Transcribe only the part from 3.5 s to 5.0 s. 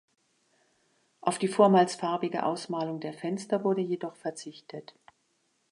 wurde jedoch verzichtet.